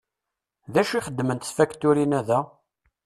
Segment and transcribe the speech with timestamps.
[0.73, 2.39] D acu i xeddment tfakturin-a da?